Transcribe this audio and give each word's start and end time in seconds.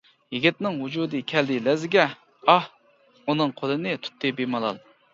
يىگىتنىڭ 0.35 0.79
ۋۇجۇدى 0.85 1.21
كەلدى 1.33 1.59
لەرزىگە، 1.67 2.07
ئاھ، 2.57 2.73
ئۇنىڭ 3.27 3.57
قولىنى 3.63 3.99
تۇتتى 4.07 4.37
بىمالال. 4.43 4.87